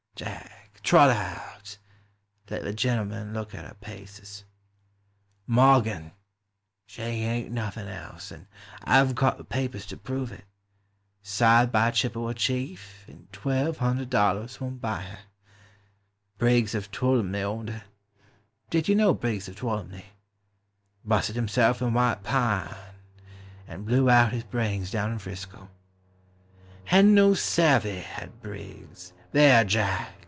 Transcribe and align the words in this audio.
Jack, 0.13 0.79
trot 0.83 1.09
her 1.15 1.41
out; 1.41 1.79
let 2.51 2.63
the 2.63 2.73
gentle 2.73 3.05
man 3.05 3.33
look 3.33 3.55
at 3.55 3.65
her 3.65 3.73
paces. 3.81 4.43
Morgan!— 5.47 6.11
She 6.85 7.01
ain't 7.01 7.49
nothin' 7.51 7.87
else, 7.87 8.29
and 8.29 8.45
I 8.83 9.03
've 9.03 9.15
got 9.15 9.39
the 9.39 9.43
papers 9.43 9.83
to 9.87 9.97
prove 9.97 10.31
it. 10.31 10.43
Sired 11.23 11.71
by 11.71 11.89
Chippewa 11.89 12.33
Chief, 12.33 13.03
and 13.07 13.33
twelve 13.33 13.77
hundred 13.77 14.11
dol 14.11 14.35
lars 14.35 14.61
won't 14.61 14.79
buy 14.79 15.01
her. 15.01 15.19
Briggs 16.37 16.75
of 16.75 16.91
Tuolumne 16.91 17.35
owned 17.37 17.69
her. 17.71 17.83
Did 18.69 18.87
you 18.87 18.93
know 18.93 19.15
Briggs 19.15 19.47
of 19.47 19.55
Tuolumne?— 19.55 20.03
Busted 21.03 21.35
hisself 21.35 21.81
in 21.81 21.95
White 21.95 22.21
Pine, 22.21 22.75
and 23.67 23.85
blew 23.87 24.07
out 24.07 24.33
his 24.33 24.43
brains 24.43 24.91
down 24.91 25.11
in 25.13 25.17
'Frisco. 25.17 25.71
Hedn't 26.85 27.15
no 27.15 27.33
savey,— 27.33 27.99
hed 28.01 28.39
Briggs. 28.41 29.13
Thar, 29.33 29.63
Jack! 29.63 30.15